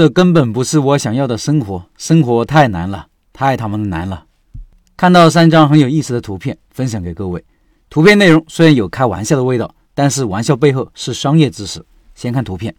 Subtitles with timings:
[0.00, 4.24] 这根本不是我想要的生活，生活太难了，太他妈的难了。
[4.96, 7.44] 看到三张很有意思的图片，分享给各位。
[7.90, 11.84] 图片内容虽然有开玩笑的味道，但是玩笑背后是商业知识。
[12.14, 12.74] 先看图片，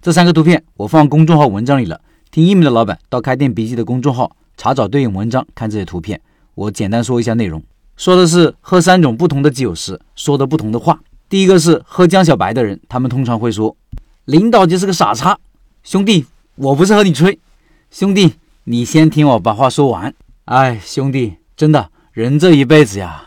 [0.00, 2.00] 这三个图片我放公众号文章里了。
[2.30, 6.18] 听音频的老板到开店笔记的公众号查找对应文章，看这些图片。
[6.54, 7.62] 我简单说一下内容，
[7.98, 10.98] 说的是喝三种不同的酒时说的不同的话。
[11.28, 13.76] 第一个是喝江小白的人，他们通常会说
[14.24, 15.38] ：“领导就是个傻叉。”
[15.84, 16.24] 兄弟。
[16.56, 17.38] 我不是和你吹，
[17.90, 18.34] 兄弟，
[18.64, 20.14] 你先听我把话说完。
[20.44, 23.24] 哎，兄弟，真的，人这一辈子呀，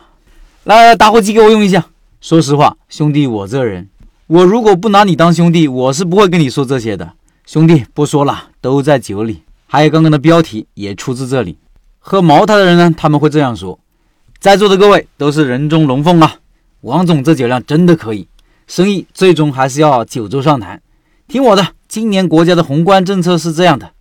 [0.64, 1.88] 来打火机给我用一下。
[2.22, 3.90] 说实话，兄弟，我这人，
[4.28, 7.14] 我如果不拿你当兄弟，我是不会跟你说这些的。
[7.48, 9.42] 兄弟，不说了，都在酒里。
[9.66, 11.58] 还有刚刚的标题也出自这里。
[11.98, 13.80] 喝茅台的人呢，他们会这样说：
[14.40, 16.36] 在座的各位都是人中龙凤啊，
[16.82, 18.28] 王总这酒量真的可以，
[18.68, 20.80] 生意最终还是要酒桌上谈。
[21.28, 21.68] 听我的。
[21.96, 23.94] 今年国家的宏观政策是这样的，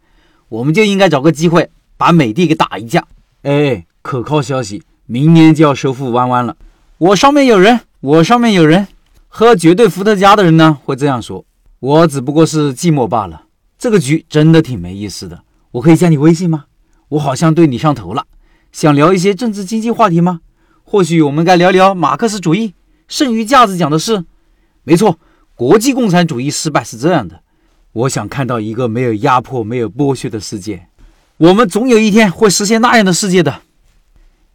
[0.48, 3.04] 我们就应该找个机会把美的给打一架。
[3.42, 6.56] 哎，可靠消息，明年就要收复弯弯了。
[6.98, 8.88] 我上面有人，我上面有人。
[9.28, 11.44] 喝绝对伏特加的人呢，会这样说：
[11.78, 13.44] 我只不过是寂寞罢了。
[13.78, 15.44] 这个局真的挺没意思的。
[15.70, 16.64] 我可以加你微信吗？
[17.10, 18.26] 我好像对你上头了。
[18.72, 20.40] 想聊一些政治经济话题吗？
[20.82, 22.74] 或许我们该聊聊马克思主义。
[23.06, 24.24] 剩余价值讲的是，
[24.82, 25.16] 没错，
[25.54, 27.42] 国际共产主义失败是这样的。
[27.94, 30.88] 我想看到一个没有压迫、没有剥削的世界。
[31.36, 33.62] 我们总有一天会实现那样的世界的。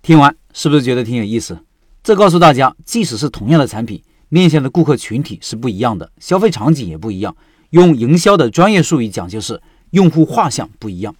[0.01, 1.57] 听完是不是觉得挺有意思？
[2.03, 7.33] 这告诉大家，即使是同样的产品，面向的顾客群体是不一样的，消费场景也不一样。
[7.69, 11.15] 用营销的专业术语讲，就是用户画像不一样。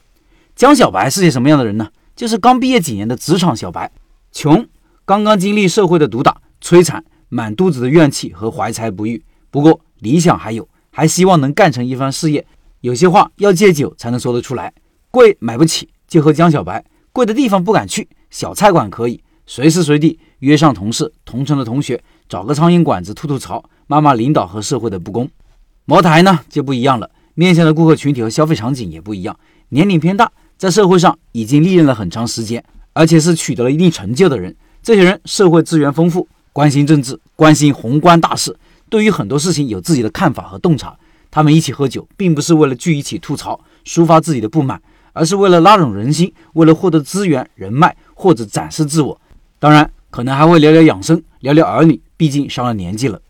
[0.57, 1.87] 江小白是些什么样的人呢？
[2.17, 3.89] 就是刚毕业几年的职场小白，
[4.33, 4.67] 穷，
[5.05, 9.23] 刚刚经历社会的毒打、摧残，满肚子的怨气和怀才不遇。
[9.49, 10.67] 不过理想还有。
[10.99, 12.45] 还希望能干成一番事业，
[12.81, 14.73] 有些话要戒酒才能说得出来。
[15.09, 16.83] 贵买不起就喝江小白，
[17.13, 25.29] 贵的地方不敢去，小菜馆可以，随时随地约上同事、同城的同学，找个苍蝇馆子吐吐槽，骂骂领导和社会的不公。
[25.85, 29.39] 茅台呢就不一样了，面向的顾客群体和消费场景也不一样，
[29.69, 32.61] 年龄偏大，在社会上已经历练了很长时间，
[32.91, 34.53] 而且是取得了一定成就的人。
[34.83, 38.53] 这些人社会资源丰富，关心政治，关心宏观大事。
[38.89, 40.97] 对于很多事情有自己的看法和洞察，
[41.31, 44.81] 他们一起喝酒，并不是为了聚一起吐槽、抒发自己的不满，
[45.13, 49.21] 而是为了拉拢人心，为了获得资源、人脉或者展示自我。
[49.59, 53.21] 当然，可能还会聊聊养生，聊聊儿女，毕竟上了年纪了。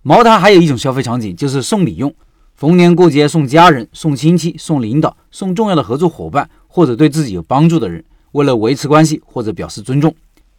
[0.00, 2.12] 茅台还有一种消费场景，就是送礼用，
[2.54, 8.02] 逢年过节送家人、送亲戚、送领导、送重要的合作伙伴或者对自己有帮助的人，
[8.32, 10.14] 为了维持关系或者表示尊重。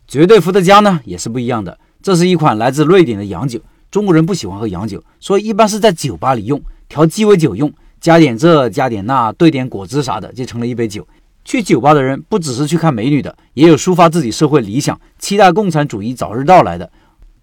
[0.08, 3.60] 绝对伏特加呢，也是不一样的，这是一款来自瑞典的洋酒。
[3.94, 6.60] 中国人不喜欢喝洋酒，所以一般是在酒吧里用，
[6.90, 7.72] 调鸡尾酒用，
[8.02, 11.08] 加点这加点那，兑点果汁啥的，就成了一杯酒。
[11.46, 16.92] 去酒吧的人不只是去看美女的，也有抒发自己社会理想、期待共产主义早日到来的，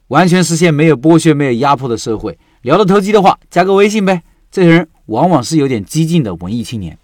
[0.09, 2.37] 完全实现没有剥削、没有压迫的社会。
[2.63, 4.21] 聊得投机的话，加个微信呗。
[4.51, 6.99] 这些人往往是有点激进的文艺青年。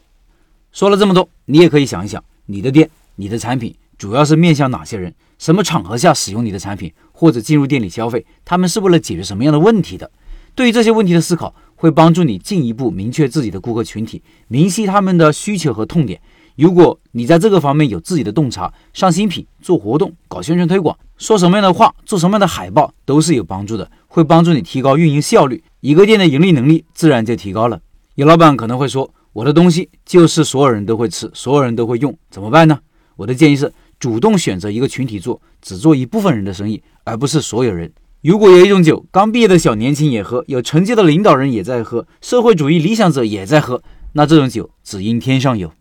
[0.73, 5.15] 说了这么多，你也可以想一想，你的店、你的产品主要是面向哪些人？
[5.39, 6.93] 什么场合下使用你的产品？
[7.13, 10.11] 或者进入店里消费，他们是为了解决什么样的问题的？
[10.55, 16.21] 对于这些问题的思考，会帮助你进一步明确自己的顾客群体，明晰他们的需求和痛点。
[16.57, 27.81] 如果你在这个方面有自己的洞察，上新品、做活动、搞宣传推广，说什么样的话、做什么样的海报都是有帮助的，会帮助你提高运营效率，一个店的盈利能力自然就提高了。
[28.15, 32.79] 有老板可能会说，我的东西就是所有人都会吃，所有人都会用，怎么办呢？
[33.17, 33.73] 我的建议是。
[33.99, 37.93] 主动选择一个群体做，只做一部分人的生意，而不是所有人。
[38.23, 45.73] 如果有一种酒，刚毕业的小年轻也喝，有成绩的领导人也在喝，社会主义理想者也在喝，那这种酒只应天上有。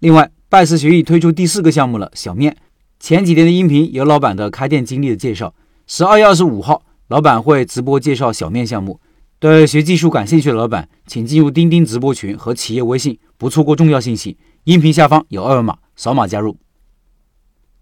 [0.00, 2.56] 另外，拜师学艺推出第四个项目了，小面。
[2.98, 5.54] 前几天的音频有老板的开店经历的介绍，
[5.86, 9.00] 十二月二十五号，老板会直播介绍小面项目。
[9.38, 14.36] 对学技术感兴趣的老板，请进入钉钉直播群和企业微信，不错过重要信息。
[14.64, 16.56] 音频下方有二维码，扫码加入。